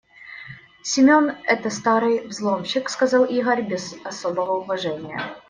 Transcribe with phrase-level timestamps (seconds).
[0.81, 5.19] «Семён- это старый взломщик»,- сказал Игорь без особого уважения.